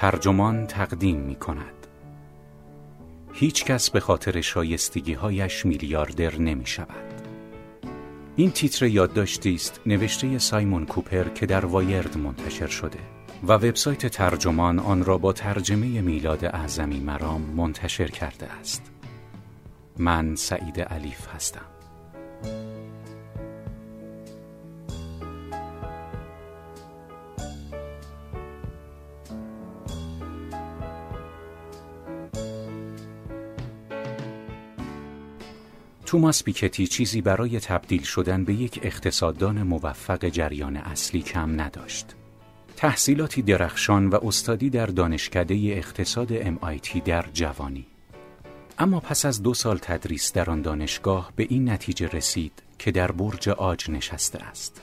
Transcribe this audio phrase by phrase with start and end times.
[0.00, 1.86] ترجمان تقدیم می کند
[3.32, 7.22] هیچ کس به خاطر شایستگی هایش میلیاردر نمی شود
[8.36, 12.98] این تیتر یادداشتی است نوشته سایمون کوپر که در وایرد منتشر شده
[13.44, 18.82] و وبسایت ترجمان آن را با ترجمه میلاد اعظمی مرام منتشر کرده است.
[19.96, 21.66] من سعید علیف هستم.
[36.08, 42.06] توماس پیکتی چیزی برای تبدیل شدن به یک اقتصاددان موفق جریان اصلی کم نداشت.
[42.76, 47.86] تحصیلاتی درخشان و استادی در دانشکده اقتصاد MIT در جوانی.
[48.78, 53.12] اما پس از دو سال تدریس در آن دانشگاه به این نتیجه رسید که در
[53.12, 54.82] برج آج نشسته است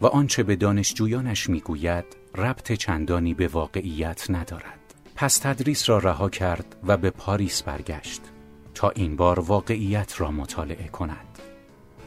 [0.00, 2.04] و آنچه به دانشجویانش می‌گوید
[2.34, 4.94] ربط چندانی به واقعیت ندارد.
[5.16, 8.20] پس تدریس را رها کرد و به پاریس برگشت
[8.80, 11.38] تا این بار واقعیت را مطالعه کند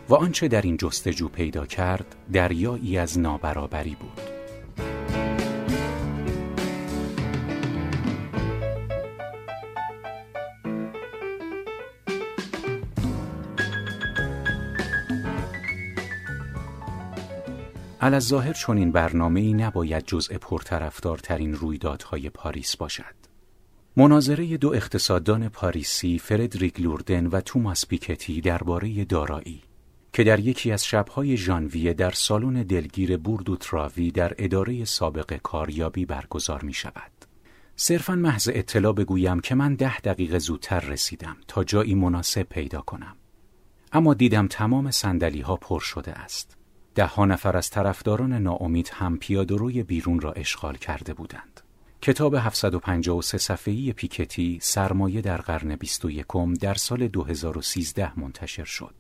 [0.09, 4.21] و آنچه در این جستجو پیدا کرد دریایی از نابرابری بود
[18.19, 23.22] ظاهر چون این برنامه ای نباید جزء پرطرفدارترین رویدادهای پاریس باشد.
[23.95, 29.61] مناظره دو اقتصاددان پاریسی فردریک لوردن و توماس پیکتی درباره دارایی
[30.13, 35.38] که در یکی از شبهای ژانویه در سالن دلگیر بورد و تراوی در اداره سابق
[35.44, 37.11] کاریابی برگزار می شود.
[37.75, 43.16] صرفا محض اطلاع بگویم که من ده دقیقه زودتر رسیدم تا جایی مناسب پیدا کنم.
[43.91, 46.57] اما دیدم تمام سندلی ها پر شده است.
[46.95, 51.62] ده ها نفر از طرفداران ناامید هم پیادهروی بیرون را اشغال کرده بودند.
[52.06, 56.25] کتاب 753 صفحه‌ای پیکتی سرمایه در قرن 21
[56.62, 58.96] در سال 2013 منتشر شد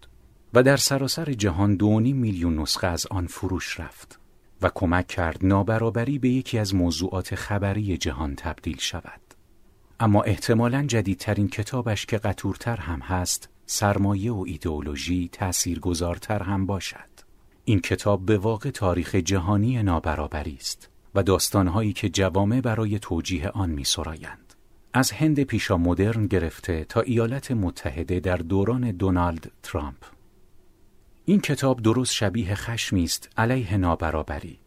[0.53, 4.19] و در سراسر جهان دونی میلیون نسخه از آن فروش رفت
[4.61, 9.21] و کمک کرد نابرابری به یکی از موضوعات خبری جهان تبدیل شود.
[9.99, 17.09] اما احتمالاً جدیدترین کتابش که قطورتر هم هست سرمایه و ایدئولوژی تأثیرگذارتر هم باشد.
[17.65, 23.69] این کتاب به واقع تاریخ جهانی نابرابری است و داستانهایی که جوامع برای توجیه آن
[23.69, 24.53] می سرایند.
[24.93, 30.05] از هند پیشا مدرن گرفته تا ایالات متحده در دوران دونالد ترامپ.
[31.25, 34.59] این کتاب درست شبیه خشمی است علیه نابرابری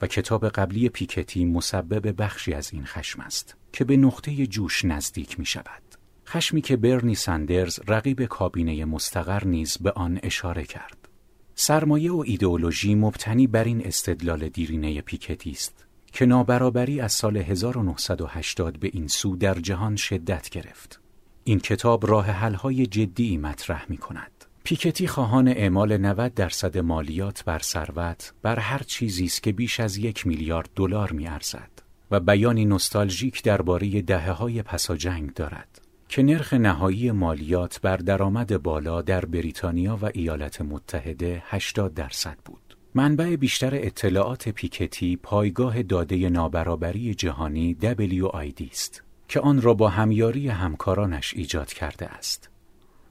[0.00, 5.38] و کتاب قبلی پیکتی مسبب بخشی از این خشم است که به نقطه جوش نزدیک
[5.38, 5.82] می شود.
[6.26, 11.08] خشمی که برنی سندرز رقیب کابینه مستقر نیز به آن اشاره کرد.
[11.54, 18.78] سرمایه و ایدئولوژی مبتنی بر این استدلال دیرینه پیکتی است که نابرابری از سال 1980
[18.78, 21.00] به این سو در جهان شدت گرفت.
[21.44, 24.40] این کتاب راه حل‌های جدی مطرح می کند.
[24.64, 29.96] پیکتی خواهان اعمال 90 درصد مالیات بر ثروت بر هر چیزی است که بیش از
[29.96, 31.70] یک میلیارد دلار می ارزد
[32.10, 38.62] و بیانی نوستالژیک درباره دهه های پسا جنگ دارد که نرخ نهایی مالیات بر درآمد
[38.62, 42.69] بالا در بریتانیا و ایالات متحده 80 درصد بود.
[42.94, 50.48] منبع بیشتر اطلاعات پیکتی پایگاه داده نابرابری جهانی WID است که آن را با همیاری
[50.48, 52.50] همکارانش ایجاد کرده است.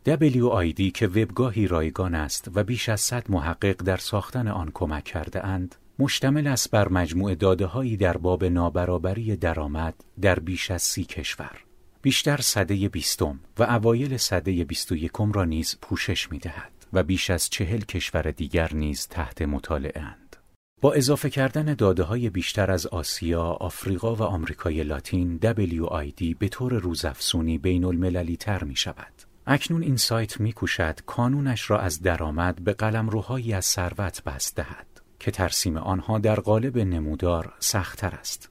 [0.07, 5.45] WID که وبگاهی رایگان است و بیش از صد محقق در ساختن آن کمک کرده
[5.45, 11.03] اند، مشتمل است بر مجموع داده هایی در باب نابرابری درآمد در بیش از سی
[11.03, 11.63] کشور.
[12.01, 16.78] بیشتر صده بیستم و اوایل صده بیست و یکم را نیز پوشش می دهد.
[16.94, 20.35] و بیش از چهل کشور دیگر نیز تحت مطالعه اند.
[20.81, 26.74] با اضافه کردن داده های بیشتر از آسیا، آفریقا و آمریکای لاتین WID به طور
[26.74, 29.13] روزافزونی بین المللی تر می شود.
[29.47, 34.88] اکنون این سایت می کوشد کانونش را از درآمد به قلمروهایی از ثروت بسط دهد
[35.19, 38.50] که ترسیم آنها در قالب نمودار سختتر است.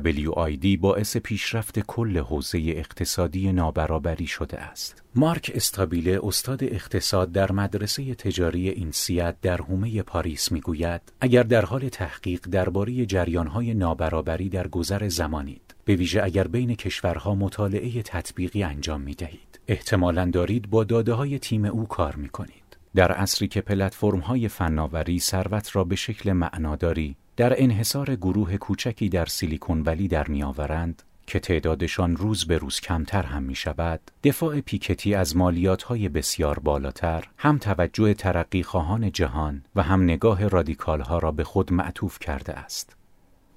[0.00, 5.02] WID باعث پیشرفت کل حوزه اقتصادی نابرابری شده است.
[5.14, 11.88] مارک استابیله استاد اقتصاد در مدرسه تجاری INSEAD در حومه پاریس می‌گوید اگر در حال
[11.88, 19.00] تحقیق درباره جریانهای نابرابری در گذر زمانید به ویژه اگر بین کشورها مطالعه تطبیقی انجام
[19.00, 23.60] می دهید احتمالا دارید با داده های تیم او کار می کنید در عصری که
[23.60, 30.08] پلتفرم های فناوری ثروت را به شکل معناداری در انحصار گروه کوچکی در سیلیکون ولی
[30.08, 35.82] در میآورند که تعدادشان روز به روز کمتر هم می شود، دفاع پیکتی از مالیات
[35.82, 41.44] های بسیار بالاتر هم توجه ترقی خواهان جهان و هم نگاه رادیکال ها را به
[41.44, 42.96] خود معطوف کرده است.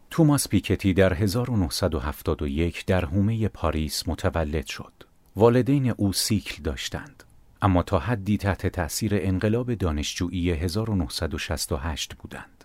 [0.09, 4.93] توماس پیکتی در 1971 در حومه پاریس متولد شد.
[5.35, 7.23] والدین او سیکل داشتند.
[7.61, 12.56] اما تا حدی تحت تأثیر انقلاب دانشجویی 1968 بودند.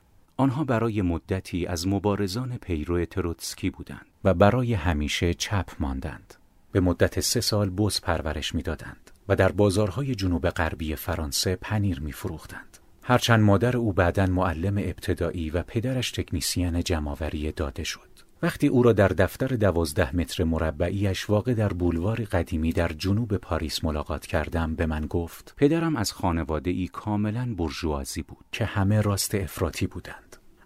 [0.43, 6.35] آنها برای مدتی از مبارزان پیرو تروتسکی بودند و برای همیشه چپ ماندند.
[6.73, 12.79] به مدت سه سال بز پرورش می‌دادند و در بازارهای جنوب غربی فرانسه پنیر میفروختند.
[13.03, 18.13] هرچند مادر او بعدا معلم ابتدایی و پدرش تکنیسیان جمعآوری داده شد.
[18.43, 23.85] وقتی او را در دفتر دوازده متر مربعیش واقع در بولوار قدیمی در جنوب پاریس
[23.85, 29.35] ملاقات کردم به من گفت پدرم از خانواده ای کاملا برجوازی بود که همه راست
[29.35, 30.22] افراطی بودند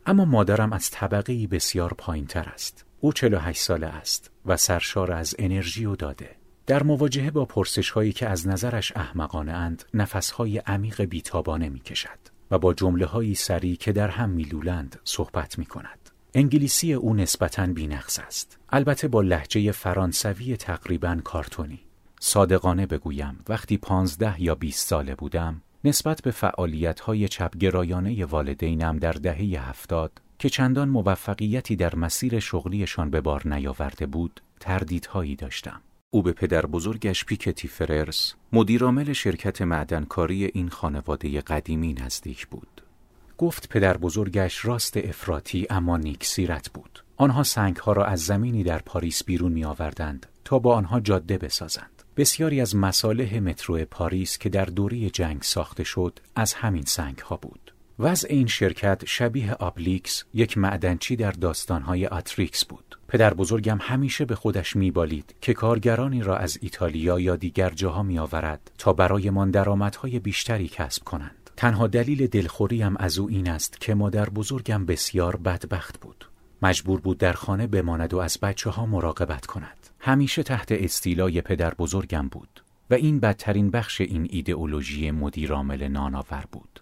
[0.07, 5.35] اما مادرم از طبقه بسیار پایین تر است او 48 ساله است و سرشار از
[5.39, 6.37] انرژی و داده
[6.67, 11.81] در مواجهه با پرسش هایی که از نظرش احمقانه اند نفس های عمیق بیتابانه می
[11.81, 12.19] کشد
[12.51, 16.11] و با جمله هایی سری که در هم میلولند صحبت می کند.
[16.35, 18.59] انگلیسی او نسبتاً بینقص است.
[18.69, 21.81] البته با لحجه فرانسوی تقریبا کارتونی.
[22.21, 29.13] صادقانه بگویم وقتی پانزده یا بیست ساله بودم نسبت به فعالیت های چپگرایانه والدینم در
[29.13, 35.81] دهه هفتاد که چندان موفقیتی در مسیر شغلیشان به بار نیاورده بود تردیدهایی داشتم.
[36.11, 42.83] او به پدر بزرگش پیکتی فررس مدیرعامل شرکت معدنکاری این خانواده قدیمی نزدیک بود.
[43.39, 47.05] گفت پدر بزرگش راست افراطی اما نیک سیرت بود.
[47.17, 51.96] آنها سنگها را از زمینی در پاریس بیرون می آوردند تا با آنها جاده بسازند.
[52.17, 57.37] بسیاری از مصالح مترو پاریس که در دوره جنگ ساخته شد از همین سنگ ها
[57.37, 57.75] بود.
[57.99, 62.99] وضع این شرکت شبیه اوبلیکس یک معدنچی در داستانهای آستریکس بود.
[63.09, 68.19] پدر بزرگم همیشه به خودش میبالید که کارگرانی را از ایتالیا یا دیگر جاها می
[68.19, 71.51] آورد تا برایمان درآمدهای بیشتری کسب کنند.
[71.57, 76.25] تنها دلیل دلخوریم از او این است که مادر بزرگم بسیار بدبخت بود.
[76.63, 79.77] مجبور بود در خانه بماند و از بچه ها مراقبت کند.
[80.07, 86.81] همیشه تحت استیلای پدر بزرگم بود و این بدترین بخش این ایدئولوژی مدیرعامل ناناور بود.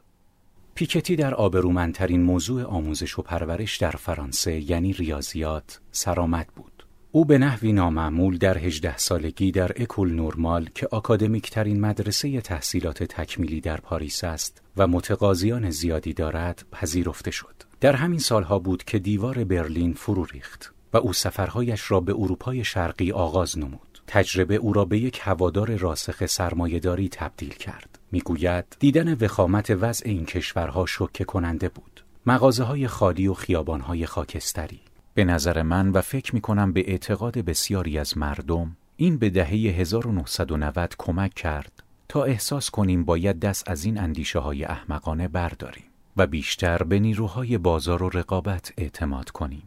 [0.74, 6.86] پیکتی در آبرومندترین موضوع آموزش و پرورش در فرانسه یعنی ریاضیات سرآمد بود.
[7.12, 13.60] او به نحوی نامعمول در هجده سالگی در اکول نورمال که آکادمیکترین مدرسه تحصیلات تکمیلی
[13.60, 17.54] در پاریس است و متقاضیان زیادی دارد پذیرفته شد.
[17.80, 22.64] در همین سالها بود که دیوار برلین فرو ریخت و او سفرهایش را به اروپای
[22.64, 24.02] شرقی آغاز نمود.
[24.06, 27.98] تجربه او را به یک هوادار راسخ سرمایهداری تبدیل کرد.
[28.12, 32.04] می‌گوید دیدن وخامت وضع این کشورها شوکه کننده بود.
[32.26, 34.80] مغازه های خالی و خیابان های خاکستری.
[35.14, 39.50] به نظر من و فکر می کنم به اعتقاد بسیاری از مردم این به دهه
[39.50, 45.84] 1990 کمک کرد تا احساس کنیم باید دست از این اندیشه های احمقانه برداریم
[46.16, 49.62] و بیشتر به نیروهای بازار و رقابت اعتماد کنیم.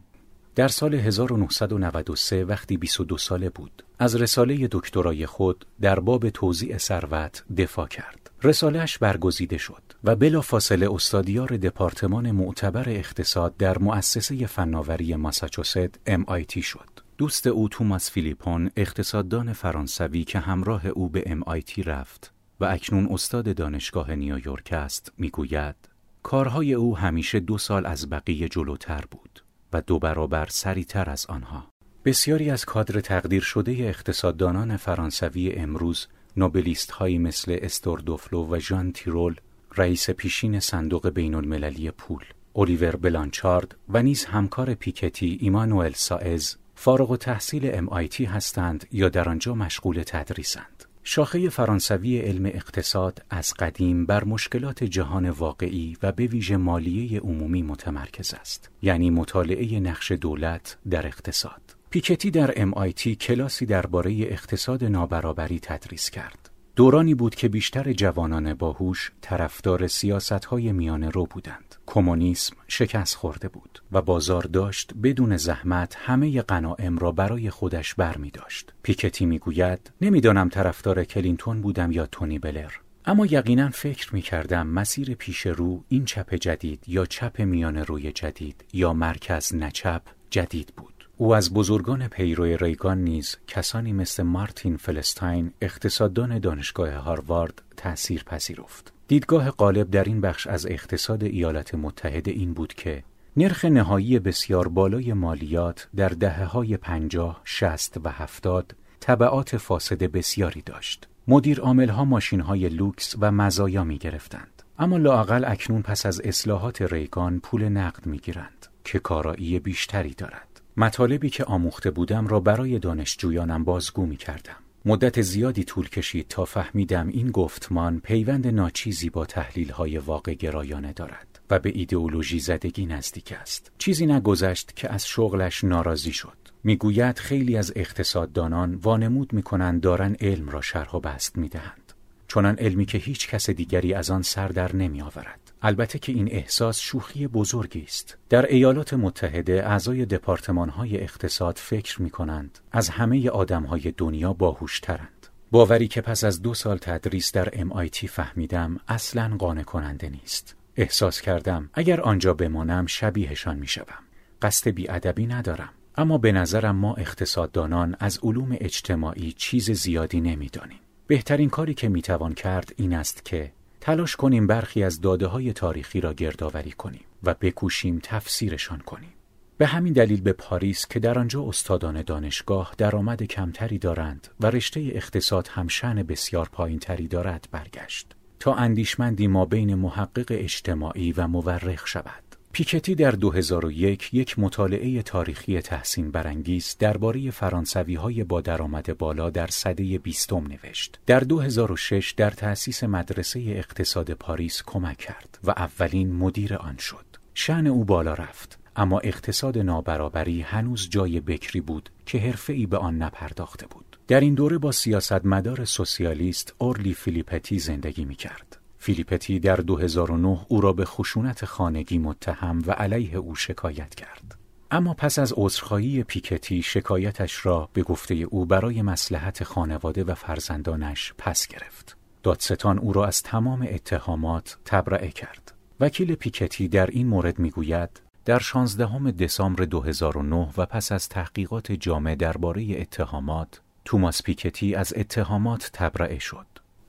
[0.58, 7.44] در سال 1993 وقتی 22 ساله بود از رساله دکترای خود در باب توزیع ثروت
[7.56, 8.30] دفاع کرد.
[8.42, 16.62] رسالهش برگزیده شد و بلا فاصله استادیار دپارتمان معتبر اقتصاد در مؤسسه فناوری ماساچوست MIT
[16.62, 16.90] شد.
[17.18, 23.56] دوست او توماس فیلیپون اقتصاددان فرانسوی که همراه او به MIT رفت و اکنون استاد
[23.56, 25.76] دانشگاه نیویورک است می‌گوید
[26.22, 31.70] کارهای او همیشه دو سال از بقیه جلوتر بود و دو برابر سریعتر از آنها.
[32.04, 36.06] بسیاری از کادر تقدیر شده اقتصاددانان فرانسوی امروز
[36.36, 39.36] نوبلیست هایی مثل استوردوفلو و ژان تیرول
[39.76, 42.24] رئیس پیشین صندوق بین المللی پول
[42.56, 49.54] الیور بلانچارد و نیز همکار پیکتی ایمانوئل سائز فارغ التحصیل MIT هستند یا در آنجا
[49.54, 50.77] مشغول تدریسند.
[51.10, 57.62] شاخه فرانسوی علم اقتصاد از قدیم بر مشکلات جهان واقعی و به ویژه مالیه عمومی
[57.62, 61.60] متمرکز است یعنی مطالعه نقش دولت در اقتصاد.
[61.90, 66.47] پیکتی در MIT کلاسی درباره اقتصاد نابرابری تدریس کرد.
[66.78, 71.74] دورانی بود که بیشتر جوانان باهوش طرفدار سیاستهای میانه رو بودند.
[71.86, 78.16] کمونیسم شکست خورده بود و بازار داشت بدون زحمت همه غنایم را برای خودش بر
[78.16, 78.72] می داشت.
[78.82, 82.70] پیکتی می گوید نمی‌دانم طرفدار کلینتون بودم یا تونی بلر.
[83.04, 88.12] اما یقینا فکر می کردم مسیر پیش رو این چپ جدید یا چپ میانه روی
[88.12, 90.97] جدید یا مرکز نچپ جدید بود.
[91.20, 98.92] او از بزرگان پیرو ریگان نیز کسانی مثل مارتین فلستاین اقتصاددان دانشگاه هاروارد تأثیر پذیرفت.
[99.08, 103.04] دیدگاه غالب در این بخش از اقتصاد ایالات متحده این بود که
[103.36, 110.62] نرخ نهایی بسیار بالای مالیات در دهه های پنجاه، شست و هفتاد طبعات فاسد بسیاری
[110.62, 111.08] داشت.
[111.28, 114.62] مدیر عامل ها ماشین های لوکس و مزایا می گرفتند.
[114.78, 118.66] اما لاقل اکنون پس از اصلاحات ریگان پول نقد می گیرند.
[118.84, 120.47] که کارایی بیشتری دارد.
[120.78, 124.56] مطالبی که آموخته بودم را برای دانشجویانم بازگو می کردم.
[124.84, 130.92] مدت زیادی طول کشید تا فهمیدم این گفتمان پیوند ناچیزی با تحلیل های واقع گرایانه
[130.92, 133.72] دارد و به ایدئولوژی زدگی نزدیک است.
[133.78, 136.38] چیزی نگذشت که از شغلش ناراضی شد.
[136.64, 141.92] می‌گوید خیلی از اقتصاددانان وانمود می‌کنند دارن علم را شرح و بست می‌دهند.
[142.28, 145.47] چنان علمی که هیچ کس دیگری از آن سر در نمی آورد.
[145.62, 148.18] البته که این احساس شوخی بزرگی است.
[148.28, 154.32] در ایالات متحده اعضای دپارتمان های اقتصاد فکر می کنند از همه آدم های دنیا
[154.32, 155.26] باهوشترند.
[155.50, 160.56] باوری که پس از دو سال تدریس در MIT فهمیدم اصلا قانع کننده نیست.
[160.76, 164.02] احساس کردم اگر آنجا بمانم شبیهشان می شدم.
[164.42, 165.70] قصد بیادبی ندارم.
[165.96, 170.78] اما به نظرم ما اقتصاددانان از علوم اجتماعی چیز زیادی نمی‌دانیم.
[171.06, 176.00] بهترین کاری که می‌توان کرد این است که تلاش کنیم برخی از داده های تاریخی
[176.00, 179.12] را گردآوری کنیم و بکوشیم تفسیرشان کنیم.
[179.58, 184.80] به همین دلیل به پاریس که در آنجا استادان دانشگاه درآمد کمتری دارند و رشته
[184.80, 191.86] اقتصاد هم شأن بسیار پایینتری دارد برگشت تا اندیشمندی ما بین محقق اجتماعی و مورخ
[191.86, 192.27] شود.
[192.58, 199.46] پیکتی در 2001 یک مطالعه تاریخی تحسین برانگیز درباره فرانسوی های با درآمد بالا در
[199.46, 200.98] سده بیستم نوشت.
[201.06, 207.04] در 2006 در تأسیس مدرسه اقتصاد پاریس کمک کرد و اولین مدیر آن شد.
[207.34, 213.02] شن او بالا رفت اما اقتصاد نابرابری هنوز جای بکری بود که حرفه‌ای به آن
[213.02, 213.98] نپرداخته بود.
[214.08, 218.57] در این دوره با سیاستمدار سوسیالیست اورلی فیلیپتی زندگی می کرد.
[218.78, 224.38] فیلیپتی در 2009 او را به خشونت خانگی متهم و علیه او شکایت کرد.
[224.70, 231.14] اما پس از عذرخواهی پیکتی شکایتش را به گفته او برای مسلحت خانواده و فرزندانش
[231.18, 231.96] پس گرفت.
[232.22, 235.52] دادستان او را از تمام اتهامات تبرئه کرد.
[235.80, 242.14] وکیل پیکتی در این مورد می‌گوید در 16 دسامبر 2009 و پس از تحقیقات جامع
[242.14, 246.46] درباره اتهامات توماس پیکتی از اتهامات تبرئه شد.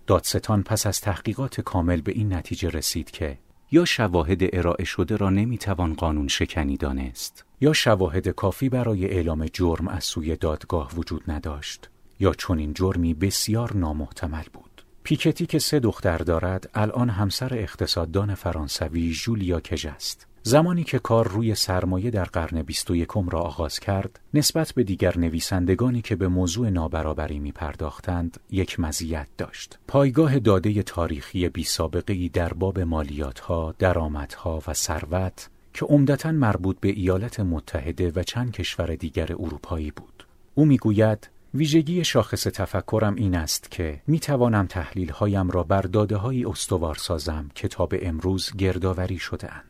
[0.10, 3.38] دادستان پس از تحقیقات کامل به این نتیجه رسید که
[3.72, 9.88] یا شواهد ارائه شده را نمی‌توان قانون شکنی دانست یا شواهد کافی برای اعلام جرم
[9.88, 11.90] از سوی دادگاه وجود نداشت
[12.20, 14.86] یا چنین جرمی بسیار نامحتمل بود.
[15.04, 20.28] پیکتی که سه دختر دارد الان همسر اقتصاددان فرانسوی جولیا کژ است.
[20.44, 24.84] زمانی که کار روی سرمایه در قرن بیست و یکم را آغاز کرد، نسبت به
[24.84, 29.80] دیگر نویسندگانی که به موضوع نابرابری می پرداختند، یک مزیت داشت.
[29.88, 36.90] پایگاه داده تاریخی بی سابقه در باب مالیاتها، درآمدها و ثروت که عمدتا مربوط به
[36.90, 40.26] ایالات متحده و چند کشور دیگر اروپایی بود.
[40.56, 46.16] او می‌گوید ویژگی شاخص تفکرم این است که می توانم تحلیل هایم را بر داده
[46.16, 47.70] های استوار سازم که
[48.02, 49.69] امروز گردآوری شده اند.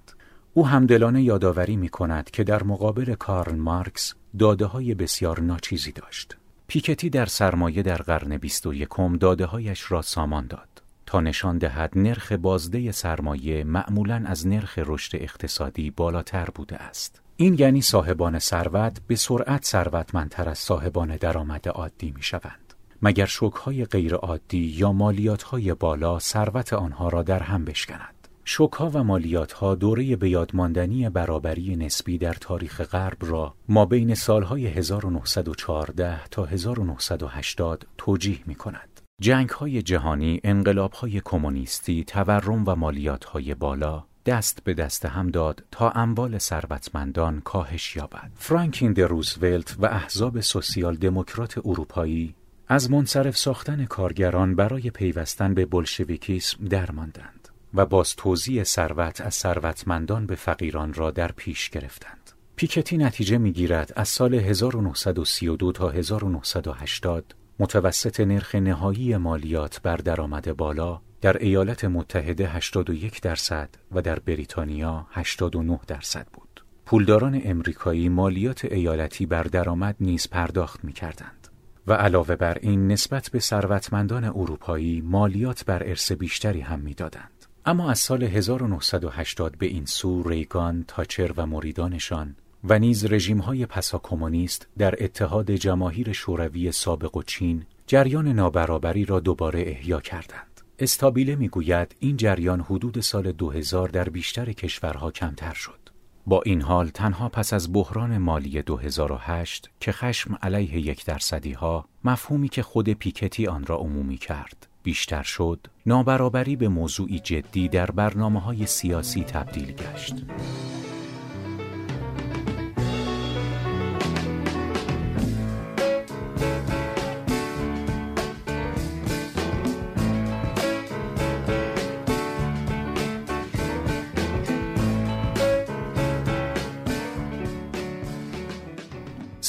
[0.53, 6.37] او همدلانه یادآوری می کند که در مقابل کارل مارکس داده های بسیار ناچیزی داشت.
[6.67, 11.57] پیکتی در سرمایه در قرن بیست و یکم داده هایش را سامان داد تا نشان
[11.57, 17.21] دهد نرخ بازده سرمایه معمولا از نرخ رشد اقتصادی بالاتر بوده است.
[17.35, 22.73] این یعنی صاحبان ثروت به سرعت ثروتمندتر از صاحبان درآمد عادی می شوند.
[23.01, 28.18] مگر شوکهای غیر عادی یا مالیات های بالا ثروت آنها را در هم بشکند.
[28.51, 34.67] شوکها و مالیاتها دوره به یادماندنی برابری نسبی در تاریخ غرب را ما بین سالهای
[34.67, 39.01] 1914 تا 1980 توجیه می کند.
[39.21, 45.27] جنگ های جهانی، انقلاب های کمونیستی، تورم و مالیات های بالا دست به دست هم
[45.27, 48.31] داد تا اموال ثروتمندان کاهش یابد.
[48.35, 52.35] فرانکین د روزولت و احزاب سوسیال دموکرات اروپایی
[52.67, 57.38] از منصرف ساختن کارگران برای پیوستن به بلشویکیسم درماندند.
[57.73, 62.31] و باز توزیع ثروت از ثروتمندان به فقیران را در پیش گرفتند.
[62.55, 71.01] پیکتی نتیجه می‌گیرد از سال 1932 تا 1980 متوسط نرخ نهایی مالیات بر درآمد بالا
[71.21, 76.63] در ایالات متحده 81 درصد و در بریتانیا 89 درصد بود.
[76.85, 81.47] پولداران امریکایی مالیات ایالتی بر درآمد نیز پرداخت می کردند
[81.87, 87.38] و علاوه بر این نسبت به ثروتمندان اروپایی مالیات بر ارث بیشتری هم می‌دادند.
[87.65, 93.99] اما از سال 1980 به این سو ریگان، تاچر و مریدانشان و نیز رژیم‌های پسا
[94.03, 100.61] کمونیست در اتحاد جماهیر شوروی سابق و چین جریان نابرابری را دوباره احیا کردند.
[100.79, 105.79] استابیله می‌گوید این جریان حدود سال 2000 در بیشتر کشورها کمتر شد.
[106.25, 111.85] با این حال تنها پس از بحران مالی 2008 که خشم علیه یک درصدی ها
[112.03, 117.91] مفهومی که خود پیکتی آن را عمومی کرد بیشتر شد نابرابری به موضوعی جدی در
[117.91, 120.15] برنامه های سیاسی تبدیل گشت.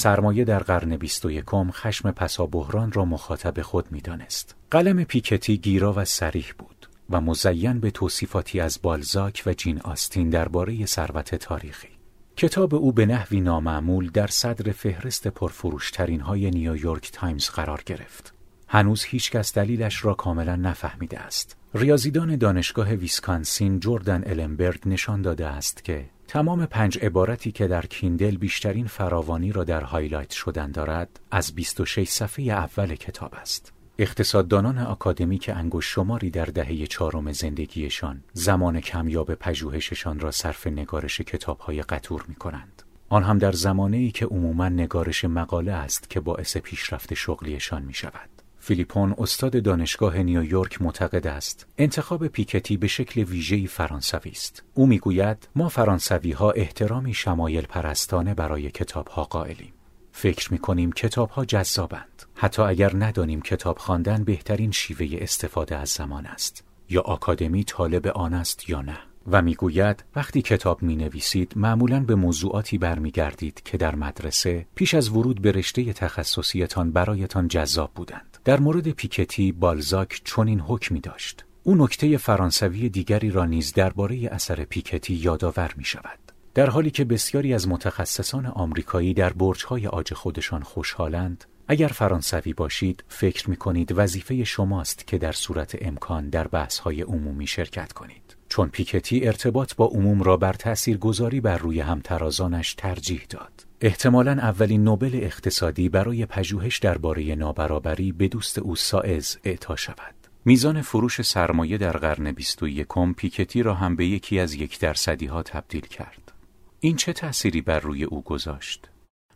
[0.00, 4.54] سرمایه در قرن بیست و یکم خشم پسابحران را مخاطب خود می‌دانست.
[4.71, 10.30] قلم پیکتی گیرا و صریح بود و مزین به توصیفاتی از بالزاک و جین آستین
[10.30, 11.88] درباره ثروت تاریخی.
[12.37, 18.35] کتاب او به نحوی نامعمول در صدر فهرست پرفروشترین های نیویورک تایمز قرار گرفت.
[18.69, 21.57] هنوز هیچکس دلیلش را کاملا نفهمیده است.
[21.75, 28.37] ریاضیدان دانشگاه ویسکانسین جوردن النبرگ نشان داده است که تمام پنج عبارتی که در Kindle
[28.37, 33.72] بیشترین فراوانی را در highlight شدن دارد از 26 صفحه اول کتاب است.
[33.99, 41.82] اقتصاددانان آکادمیک انگشت شماری در دهه چهارم زندگیشان زمان کمیاب پژوهششان را صرف نگارش کتابهای
[41.82, 42.82] قطور می کنند.
[43.08, 47.94] آن هم در زمانه ای که عموما نگارش مقاله است که باعث پیشرفت شغلیشان می
[47.94, 48.39] شود.
[48.61, 54.62] فیلیپون استاد دانشگاه نیویورک معتقد است انتخاب پیکتی به شکل ویژه‌ای فرانسوی است.
[54.75, 59.73] او می‌گوید ما فرانسوی ها احترامی شمایل پرستانه برای کتاب ها قائلیم.
[60.12, 62.23] فکر می کنیم کتاب ها جذابند.
[62.35, 66.64] حتی اگر ندانیم کتاب خواندن بهترین شیوه استفاده از زمان است.
[66.88, 68.99] یا آکادمی طالب آن است یا نه.
[69.26, 75.09] و می‌گوید وقتی کتاب می نویسید معمولا به موضوعاتی برمیگردید که در مدرسه پیش از
[75.09, 78.29] ورود به رشته تخصصیتان برایتان جذاب بودند.
[78.44, 81.44] در مورد پیکتی بالزاک چنین حکمی داشت.
[81.62, 86.18] او نکته فرانسوی دیگری را نیز درباره اثر پیکتی یادآور می شود.
[86.54, 93.04] در حالی که بسیاری از متخصصان آمریکایی در برج‌های آج خودشان خوشحالند، اگر فرانسوی باشید
[93.09, 98.37] فکر می کنید وظیفه شماست که در صورت امکان در بحث‌های عمومی شرکت کنید.
[98.48, 103.69] چون پیکتی ارتباط با عموم را بر تأثیر گذاری بر روی همترازانش ترجیح داد.
[103.83, 110.14] احتمالا اولین نوبل اقتصادی برای پژوهش درباره نابرابری به دوست او سائز اعطا شود.
[110.45, 115.43] میزان فروش سرمایه در قرن 21 پیکتی را هم به یکی از یک درصدی ها
[115.43, 116.33] تبدیل کرد.
[116.81, 118.90] این چه تأثیری بر روی او گذاشت؟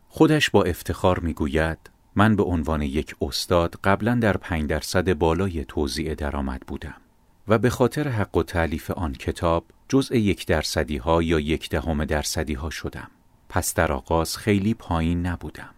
[0.09, 1.79] خودش با افتخار می‌گوید
[2.17, 7.01] من به عنوان یک استاد قبلا در پنج درصد بالای توزیع درآمد بودم.
[7.49, 12.05] و به خاطر حق و تعلیف آن کتاب جزء یک درصدی ها یا یک دهم
[12.05, 13.11] درصدی ها شدم.
[13.55, 15.71] پس در آغاز خیلی پایین نبودم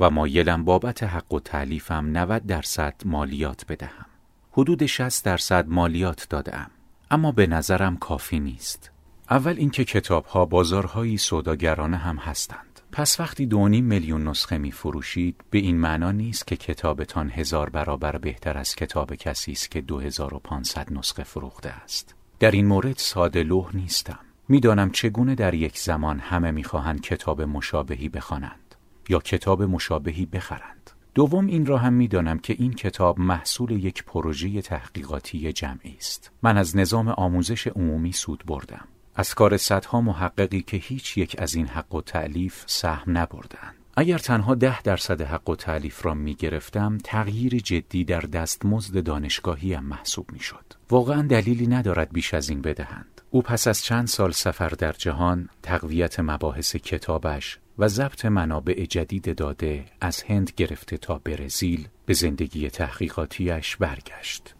[0.00, 4.06] و مایلم بابت حق و تعلیفم 90 درصد مالیات بدهم.
[4.52, 6.70] حدود 60 درصد مالیات دادم.
[7.10, 8.90] اما به نظرم کافی نیست.
[9.30, 12.80] اول اینکه کتاب ها بازارهایی سوداگرانه هم هستند.
[12.92, 18.18] پس وقتی دونیم میلیون نسخه می فروشید به این معنا نیست که کتابتان هزار برابر
[18.18, 22.14] بهتر از کتاب کسی است که 2500 نسخه فروخته است.
[22.38, 24.18] در این مورد ساده لوح نیستم.
[24.48, 28.74] می‌دانم چگونه در یک زمان همه می‌خواهند کتاب مشابهی بخوانند
[29.08, 30.90] یا کتاب مشابهی بخرند.
[31.14, 36.30] دوم این را هم می‌دانم که این کتاب محصول یک پروژه تحقیقاتی جمعی است.
[36.42, 38.88] من از نظام آموزش عمومی سود بردم.
[39.14, 43.74] از کار صدها محققی که هیچ یک از این حق و تعلیف سهم نبردند.
[43.96, 49.74] اگر تنها ده درصد حق و تعلیف را می گرفتم تغییر جدی در دستمزد دانشگاهی
[49.74, 50.64] هم محسوب می شد.
[50.90, 53.11] واقعا دلیلی ندارد بیش از این بدهند.
[53.34, 59.34] او پس از چند سال سفر در جهان تقویت مباحث کتابش و ضبط منابع جدید
[59.34, 64.54] داده از هند گرفته تا برزیل به زندگی تحقیقاتیش برگشت.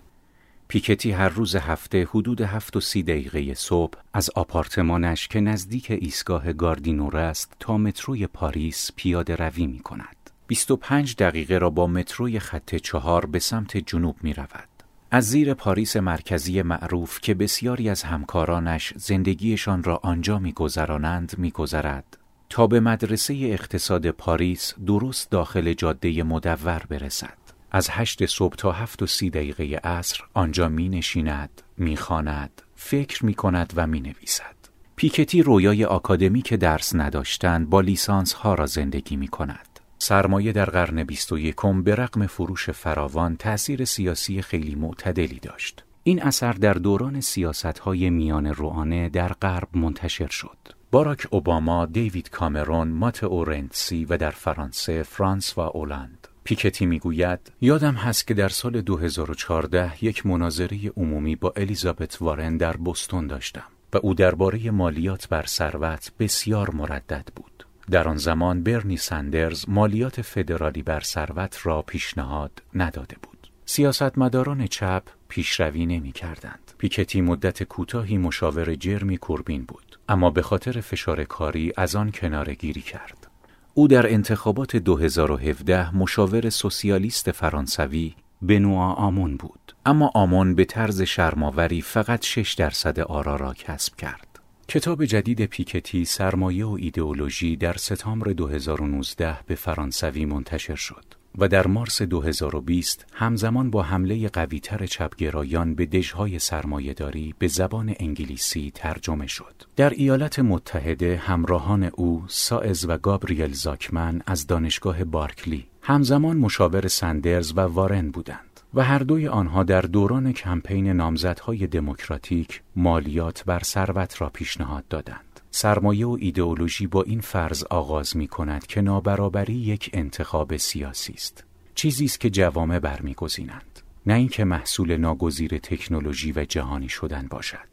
[0.68, 6.52] پیکتی هر روز هفته حدود هفت و سی دقیقه صبح از آپارتمانش که نزدیک ایستگاه
[6.52, 10.16] گاردونور است تا متروی پاریس پیاده روی می کند.
[10.46, 14.71] 25 دقیقه را با متروی خط چهار به سمت جنوب می رود.
[15.14, 22.18] از زیر پاریس مرکزی معروف که بسیاری از همکارانش زندگیشان را آنجا میگذرانند میگذرد
[22.50, 27.38] تا به مدرسه اقتصاد پاریس درست داخل جاده مدور برسد.
[27.70, 33.26] از هشت صبح تا هفت و سی دقیقه عصر آنجا می نشیند، می خاند، فکر
[33.26, 34.56] می کند و می نویسد.
[34.96, 39.71] پیکتی رویای آکادمی که درس نداشتند با لیسانس ها را زندگی می کند.
[40.02, 45.84] سرمایه در قرن بیست و یکم به رقم فروش فراوان تأثیر سیاسی خیلی معتدلی داشت.
[46.02, 50.56] این اثر در دوران سیاست های میان روانه در غرب منتشر شد.
[50.90, 56.28] باراک اوباما، دیوید کامرون، مات اورنتسی و در فرانسه فرانس و اولند.
[56.44, 62.76] پیکتی می‌گوید یادم هست که در سال 2014 یک مناظره عمومی با الیزابت وارن در
[62.76, 67.66] بستون داشتم و او درباره مالیات بر ثروت بسیار مردد بود.
[67.90, 73.50] در آن زمان برنی سندرز مالیات فدرالی بر ثروت را پیشنهاد نداده بود.
[73.64, 76.72] سیاستمداران چپ پیشروی نمی کردند.
[76.78, 82.54] پیکتی مدت کوتاهی مشاور جرمی کوربین بود اما به خاطر فشار کاری از آن کناره
[82.54, 83.28] گیری کرد.
[83.74, 91.82] او در انتخابات 2017 مشاور سوسیالیست فرانسوی بنوا آمون بود اما آمون به طرز شرماوری
[91.82, 94.31] فقط 6 درصد آرا را کسب کرد
[94.72, 101.04] کتاب جدید پیکتی سرمایه و ایدئولوژی در سپتامبر 2019 به فرانسوی منتشر شد
[101.38, 108.72] و در مارس 2020 همزمان با حمله قویتر چپگرایان به دژهای سرمایهداری به زبان انگلیسی
[108.74, 109.54] ترجمه شد.
[109.76, 117.52] در ایالات متحده همراهان او سائز و گابریل زاکمن از دانشگاه بارکلی همزمان مشاور سندرز
[117.56, 118.51] و وارن بودند.
[118.74, 125.40] و هر دوی آنها در دوران کمپین نامزدهای دموکراتیک مالیات بر ثروت را پیشنهاد دادند.
[125.50, 131.44] سرمایه و ایدئولوژی با این فرض آغاز می کند که نابرابری یک انتخاب سیاسی است.
[131.74, 133.80] چیزی است که جوامع برمیگزینند.
[134.06, 137.72] نه اینکه محصول ناگزیر تکنولوژی و جهانی شدن باشد.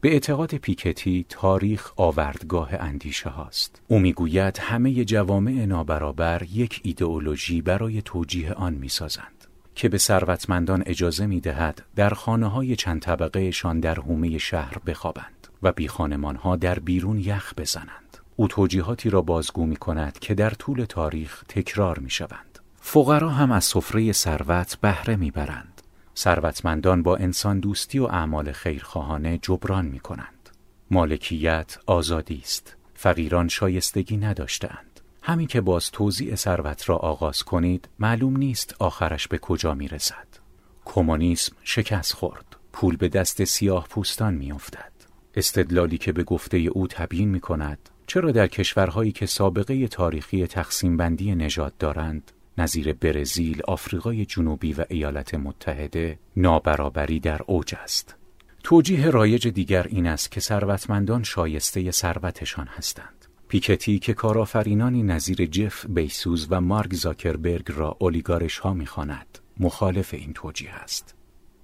[0.00, 3.82] به اعتقاد پیکتی تاریخ آوردگاه اندیشه هاست.
[3.88, 9.39] او می‌گوید همه جوامع نابرابر یک ایدئولوژی برای توجیه آن می‌سازند.
[9.74, 15.48] که به ثروتمندان اجازه می دهد در خانه های چند طبقهشان در حومه شهر بخوابند
[15.62, 15.86] و بی
[16.42, 18.18] ها در بیرون یخ بزنند.
[18.36, 22.58] او توجیهاتی را بازگو می کند که در طول تاریخ تکرار می شوند.
[22.80, 25.82] فقرا هم از سفره ثروت بهره می برند.
[26.16, 30.50] ثروتمندان با انسان دوستی و اعمال خیرخواهانه جبران می کنند.
[30.90, 32.76] مالکیت آزادی است.
[32.94, 34.89] فقیران شایستگی نداشتند.
[35.22, 40.26] همین که باز توزیع ثروت را آغاز کنید معلوم نیست آخرش به کجا می رسد.
[40.84, 42.56] کمونیسم شکست خورد.
[42.72, 44.92] پول به دست سیاه پوستان می افتد.
[45.34, 50.96] استدلالی که به گفته او تبیین می کند چرا در کشورهایی که سابقه تاریخی تقسیم
[50.96, 58.16] بندی نژاد دارند نظیر برزیل، آفریقای جنوبی و ایالات متحده نابرابری در اوج است.
[58.62, 63.19] توجیه رایج دیگر این است که ثروتمندان شایسته ثروتشان هستند.
[63.50, 70.32] پیکتی که کارآفرینانی نظیر جف بیسوز و مارک زاکربرگ را اولیگارش ها می‌خواند مخالف این
[70.32, 71.14] توجیه است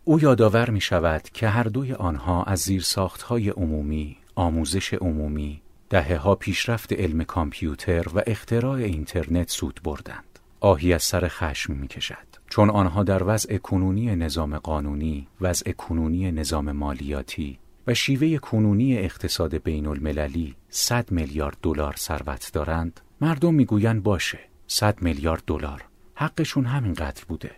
[0.05, 2.87] او یادآور می شود که هر دوی آنها از زیر
[3.27, 10.39] های عمومی، آموزش عمومی، دهه ها پیشرفت علم کامپیوتر و اختراع اینترنت سود بردند.
[10.61, 12.27] آهی از سر خشم می کشد.
[12.51, 19.55] چون آنها در وضع کنونی نظام قانونی، وضع کنونی نظام مالیاتی و شیوه کنونی اقتصاد
[19.55, 27.25] بین المللی 100 میلیارد دلار ثروت دارند مردم می‌گویند باشه 100 میلیارد دلار حقشون همینقدر
[27.29, 27.51] بوده.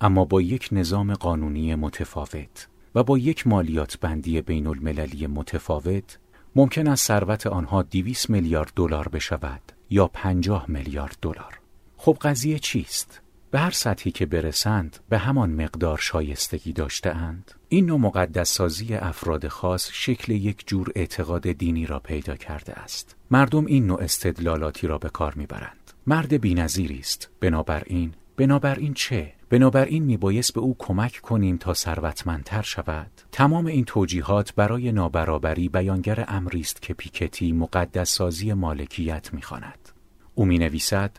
[0.00, 6.18] اما با یک نظام قانونی متفاوت و با یک مالیات بندی بین المللی متفاوت
[6.56, 11.60] ممکن است ثروت آنها 200 میلیارد دلار بشود یا 50 میلیارد دلار.
[11.96, 17.52] خب قضیه چیست؟ به هر سطحی که برسند به همان مقدار شایستگی داشته اند.
[17.68, 23.16] این نوع مقدس سازی افراد خاص شکل یک جور اعتقاد دینی را پیدا کرده است.
[23.30, 25.92] مردم این نوع استدلالاتی را به کار می‌برند.
[26.06, 27.30] مرد بینظیری است.
[27.40, 33.10] بنابراین بنابراین چه؟ بنابراین میبایست به او کمک کنیم تا ثروتمندتر شود.
[33.32, 39.88] تمام این توجیهات برای نابرابری بیانگر امری است که پیکتی مقدس سازی مالکیت می‌خواند.
[40.34, 41.10] او می نویسد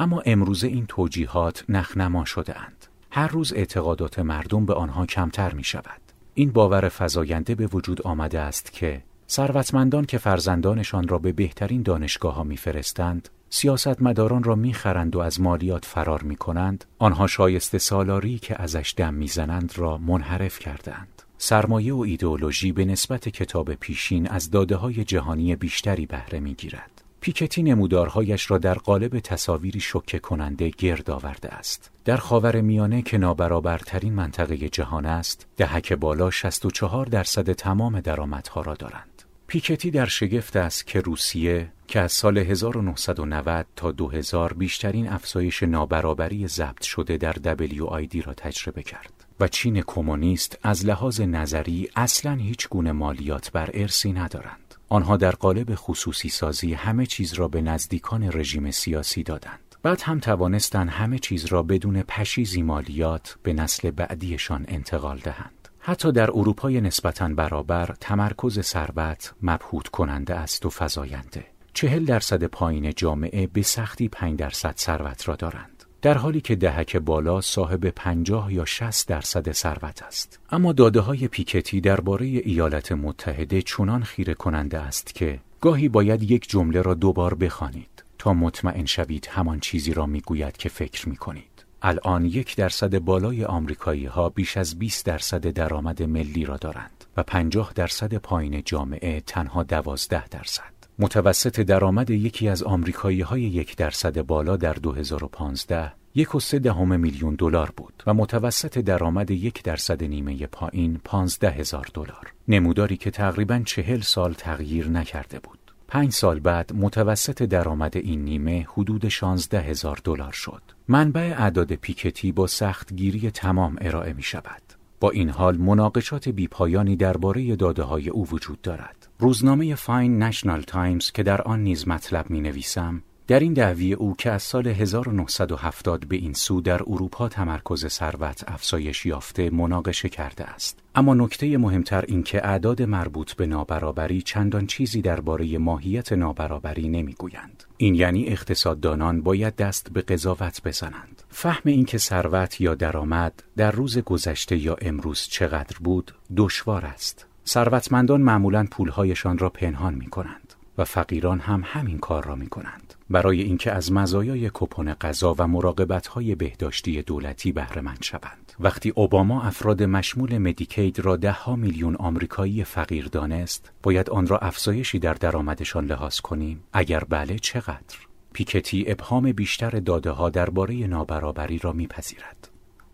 [0.00, 2.86] اما امروزه این توجیهات نخنما شده اند.
[3.10, 6.00] هر روز اعتقادات مردم به آنها کمتر می شود.
[6.34, 12.34] این باور فزاینده به وجود آمده است که ثروتمندان که فرزندانشان را به بهترین دانشگاه
[12.34, 18.62] ها میفرستند سیاستمداران را می‌خرند و از مالیات فرار می کنند آنها شایسته سالاری که
[18.62, 24.76] ازش دم می‌زنند را منحرف کردند سرمایه و ایدئولوژی به نسبت کتاب پیشین از داده
[24.76, 31.48] های جهانی بیشتری بهره می‌گیرد پیکتی نمودارهایش را در قالب تصاویری شکه کننده گرد آورده
[31.48, 31.90] است.
[32.04, 38.74] در خاور میانه که نابرابرترین منطقه جهان است، دهک بالا 64 درصد تمام درآمدها را
[38.74, 39.22] دارند.
[39.46, 46.48] پیکتی در شگفت است که روسیه که از سال 1990 تا 2000 بیشترین افزایش نابرابری
[46.48, 52.68] ضبط شده در WID را تجربه کرد و چین کمونیست از لحاظ نظری اصلا هیچ
[52.68, 54.69] گونه مالیات بر ارسی ندارند.
[54.92, 59.76] آنها در قالب خصوصی سازی همه چیز را به نزدیکان رژیم سیاسی دادند.
[59.82, 65.68] بعد هم توانستند همه چیز را بدون پشیزی مالیات به نسل بعدیشان انتقال دهند.
[65.78, 71.46] حتی در اروپای نسبتاً برابر تمرکز ثروت مبهوت کننده است و فزاینده.
[71.74, 75.79] چهل درصد پایین جامعه به سختی پنج درصد ثروت را دارند.
[76.02, 81.28] در حالی که دهک بالا صاحب 50 یا 60 درصد ثروت است اما داده های
[81.28, 87.34] پیکتی درباره ایالات متحده چنان خیره کننده است که گاهی باید یک جمله را دوبار
[87.34, 91.64] بخوانید تا مطمئن شوید همان چیزی را می‌گوید که فکر می کنید.
[91.82, 97.22] الان یک درصد بالای آمریکایی ها بیش از 20 درصد درآمد ملی را دارند و
[97.22, 100.79] 50 درصد پایین جامعه تنها 12 درصد.
[101.02, 107.00] متوسط درآمد یکی از آمریکایی های یک درصد بالا در 2015 یک و سه دهم
[107.00, 113.10] میلیون دلار بود و متوسط درآمد یک درصد نیمه پایین پانزده هزار دلار نموداری که
[113.10, 115.58] تقریبا چهل سال تغییر نکرده بود
[115.88, 120.62] پنج سال بعد متوسط درآمد این نیمه حدود 16 هزار دلار شد.
[120.88, 124.62] منبع اعداد پیکتی با سختگیری تمام ارائه می شود.
[125.00, 128.99] با این حال مناقشات بیپایانی درباره داده های او وجود دارد.
[129.20, 134.30] روزنامه فایننشال تایمز که در آن نیز مطلب می نویسم در این دعوی او که
[134.30, 140.78] از سال 1970 به این سو در اروپا تمرکز ثروت افزایش یافته مناقشه کرده است.
[140.94, 147.64] اما نکته مهمتر این که اعداد مربوط به نابرابری چندان چیزی درباره ماهیت نابرابری نمی‌گویند.
[147.76, 151.22] این یعنی اقتصاددانان باید دست به قضاوت بزنند.
[151.28, 157.29] فهم اینکه ثروت یا درآمد در روز گذشته یا امروز چقدر بود دشوار است.
[157.52, 162.94] ثروتمندان معمولا پولهایشان را پنهان می کنند و فقیران هم همین کار را می کنند.
[163.10, 168.52] برای اینکه از مزایای کپون غذا و مراقبت‌های بهداشتی دولتی بهره مند شوند.
[168.60, 174.38] وقتی اوباما افراد مشمول مدیکید را ده ها میلیون آمریکایی فقیر دانست، باید آن را
[174.38, 176.64] افزایشی در درآمدشان لحاظ کنیم.
[176.72, 177.96] اگر بله چقدر؟
[178.32, 182.49] پیکتی ابهام بیشتر داده ها درباره نابرابری را میپذیرد.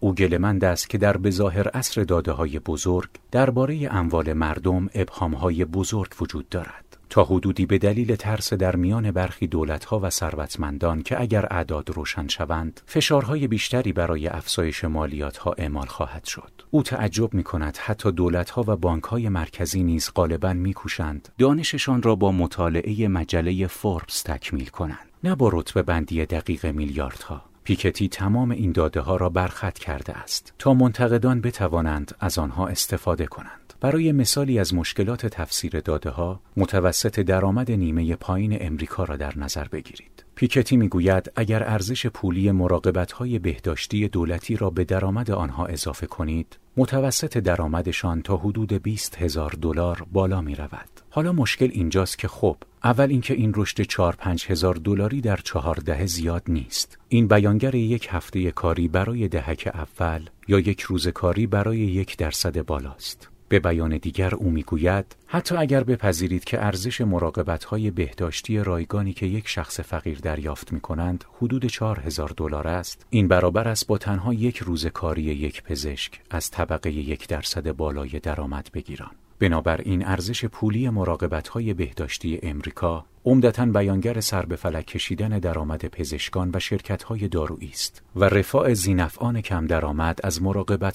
[0.06, 5.64] او گلمند است که در بظاهر اصر داده های بزرگ درباره اموال مردم ابهام های
[5.64, 6.96] بزرگ وجود دارد.
[7.10, 12.28] تا حدودی به دلیل ترس در میان برخی دولتها و ثروتمندان که اگر اعداد روشن
[12.28, 18.64] شوند فشارهای بیشتری برای افزایش مالیاتها اعمال خواهد شد او تعجب می کند حتی دولتها
[18.66, 25.34] و بانکهای مرکزی نیز غالبا میکوشند دانششان را با مطالعه مجله فوربس تکمیل کنند نه
[25.34, 30.74] با رتبه بندی دقیق میلیاردها پیکتی تمام این داده ها را برخط کرده است تا
[30.74, 37.70] منتقدان بتوانند از آنها استفاده کنند برای مثالی از مشکلات تفسیر داده ها متوسط درآمد
[37.70, 40.24] نیمه پایین امریکا را در نظر بگیرید.
[40.34, 46.58] پیکتی می‌گوید اگر ارزش پولی مراقبت های بهداشتی دولتی را به درآمد آنها اضافه کنید
[46.76, 50.95] متوسط درآمدشان تا حدود 20 هزار دلار بالا می رود.
[51.16, 56.06] حالا مشکل اینجاست که خب اول اینکه این رشد 4 5 هزار دلاری در چهارده
[56.06, 56.98] زیاد نیست.
[57.08, 62.66] این بیانگر یک هفته کاری برای دهک اول یا یک روز کاری برای یک درصد
[62.66, 63.28] بالاست.
[63.48, 67.00] به بیان دیگر او می‌گوید حتی اگر بپذیرید که ارزش
[67.68, 73.06] های بهداشتی رایگانی که یک شخص فقیر دریافت می کنند حدود چهار هزار دلار است
[73.10, 78.20] این برابر است با تنها یک روز کاری یک پزشک از طبقه یک درصد بالای
[78.20, 80.90] درآمد بگیران بنابراین ارزش پولی
[81.52, 86.58] های بهداشتی امریکا عمدتا بیانگر سر به فلک کشیدن درآمد پزشکان و
[87.06, 90.40] های دارویی است و رفاع زینفعان کم درآمد از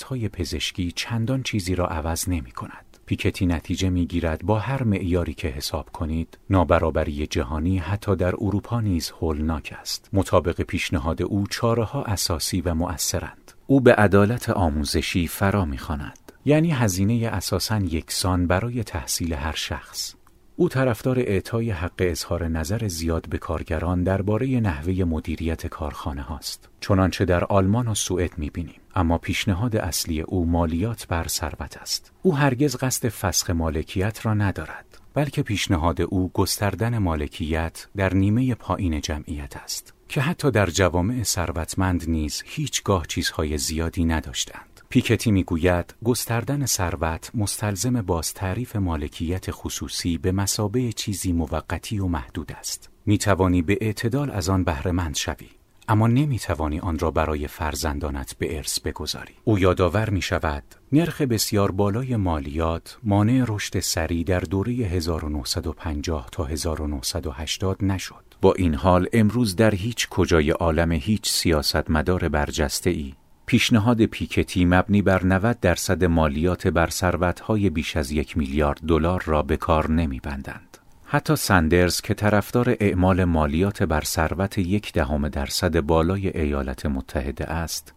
[0.08, 2.86] های پزشکی چندان چیزی را عوض نمی کند.
[3.06, 8.82] پیکتی نتیجه می گیرد با هر معیاری که حساب کنید نابرابری جهانی حتی در اروپا
[8.82, 10.10] نیز هولناک است.
[10.14, 13.52] مطابق پیشنهاد او چاره ها اساسی و مؤثرند.
[13.68, 16.20] او به عدالت آموزشی فرا می‌خواند.
[16.46, 20.16] یعنی هزینه اساساً یکسان برای تحصیل هر شخص.
[20.56, 26.70] او طرفدار اعطای حق اظهار نظر زیاد به کارگران درباره نحوه مدیریت کارخانه هاست.
[26.80, 32.12] چنانچه در آلمان و سوئد می‌بینیم اما پیشنهاد اصلی او مالیات بر ثروت است.
[32.22, 39.02] او هرگز قصد فسخ مالکیت را ندارد بلکه پیشنهاد او گستردن مالکیت در نیمه پایین
[39.02, 44.71] جمعیت است که حتی در جوامع ثروتمند نیز هیچگاه چیزهای زیادی نداشتند.
[44.92, 52.52] پیکتی می‌گوید گستردن ثروت مستلزم باز تعریف مالکیت خصوصی به مسابه چیزی موقتی و محدود
[52.52, 52.90] است.
[53.06, 55.50] می توانی به اعتدال از آن بهرهمند شوی
[55.88, 59.34] اما نمی توانی آن را برای فرزندانت به ارث بگذاری.
[59.44, 66.44] او یادآور می شود نرخ بسیار بالای مالیات مانع رشد سریع در دوره 1950 تا
[66.44, 68.24] 1980 نشد.
[68.42, 73.14] با این حال امروز در هیچ کجای عالم هیچ سیاستمدار برجسته ای
[73.52, 79.44] پیشنهاد پیکتی مبنی بر 90 درصد مالیات بر ثروت‌های بیش از یک میلیارد دلار را
[79.44, 80.78] به کار نمی‌بندند.
[81.04, 87.94] حتی سندرز که طرفدار اعمال مالیات بر ثروت یک دهم درصد بالای ایالات متحده است،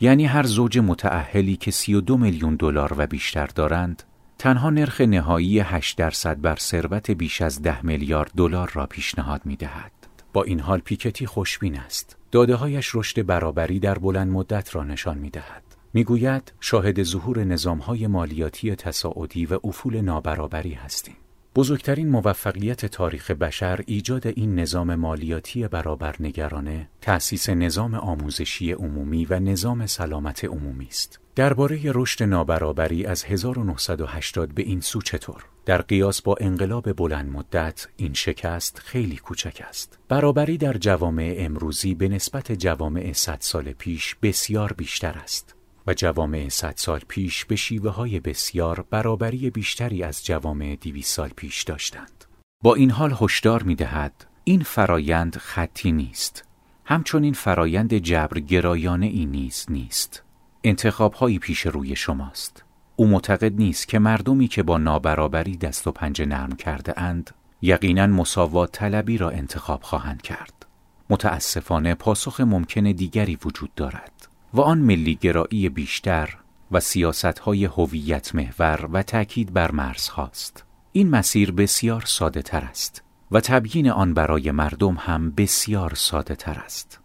[0.00, 4.02] یعنی هر زوج متأهلی که 32 میلیون دلار و بیشتر دارند،
[4.38, 9.92] تنها نرخ نهایی 8 درصد بر ثروت بیش از 10 میلیارد دلار را پیشنهاد می‌دهد.
[10.32, 12.16] با این حال پیکتی خوشبین است.
[12.34, 15.62] داده هایش رشد برابری در بلند مدت را نشان می دهد.
[15.92, 21.16] می گوید شاهد ظهور نظام های مالیاتی تصاعدی و افول نابرابری هستیم.
[21.56, 29.86] بزرگترین موفقیت تاریخ بشر ایجاد این نظام مالیاتی برابرنگرانه، تأسیس نظام آموزشی عمومی و نظام
[29.86, 31.20] سلامت عمومی است.
[31.36, 37.88] درباره رشد نابرابری از 1980 به این سو چطور؟ در قیاس با انقلاب بلند مدت
[37.96, 39.98] این شکست خیلی کوچک است.
[40.08, 45.54] برابری در جوامع امروزی به نسبت جوامع 100 سال پیش بسیار بیشتر است.
[45.86, 51.28] و جوامع 100 سال پیش به شیوه های بسیار برابری بیشتری از جوامع 200 سال
[51.28, 52.24] پیش داشتند.
[52.62, 56.44] با این حال هشدار می دهد این فرایند خطی نیست.
[56.84, 60.23] همچنین فرایند جبر گرایانه ای نیز نیست.
[60.64, 62.64] انتخاب هایی پیش روی شماست.
[62.96, 67.30] او معتقد نیست که مردمی که با نابرابری دست و پنجه نرم کرده اند
[67.62, 70.66] یقینا مساوات طلبی را انتخاب خواهند کرد.
[71.10, 74.28] متاسفانه پاسخ ممکن دیگری وجود دارد.
[74.54, 76.36] و آن ملیگرایی بیشتر
[76.70, 80.64] و سیاست های هویت محور و تأکید بر مرز هاست.
[80.92, 86.62] این مسیر بسیار ساده تر است و تبیین آن برای مردم هم بسیار ساده تر
[86.64, 87.00] است.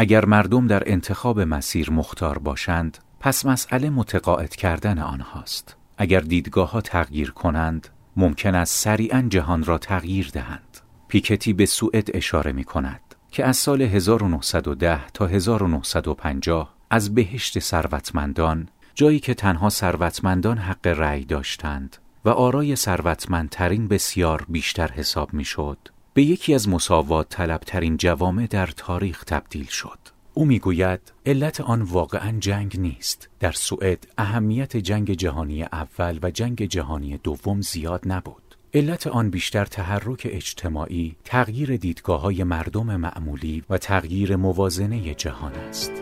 [0.00, 5.76] اگر مردم در انتخاب مسیر مختار باشند، پس مسئله متقاعد کردن آنهاست.
[5.96, 10.78] اگر دیدگاه ها تغییر کنند، ممکن است سریعا جهان را تغییر دهند.
[11.08, 18.68] پیکتی به سوئد اشاره می کند که از سال 1910 تا 1950 از بهشت ثروتمندان
[18.94, 25.78] جایی که تنها ثروتمندان حق رأی داشتند و آرای ثروتمندترین بسیار بیشتر حساب می‌شد
[26.18, 29.98] به یکی از مساوات طلبترین جوامع در تاریخ تبدیل شد.
[30.34, 33.28] او می‌گوید علت آن واقعا جنگ نیست.
[33.40, 38.56] در سوئد اهمیت جنگ جهانی اول و جنگ جهانی دوم زیاد نبود.
[38.74, 45.92] علت آن بیشتر تحرک اجتماعی، تغییر دیدگاه های مردم معمولی و تغییر موازنه جهان است.